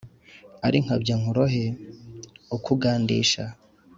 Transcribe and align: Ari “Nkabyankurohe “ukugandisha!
Ari 0.67 0.77
“Nkabyankurohe 0.83 1.63
“ukugandisha! 2.55 3.43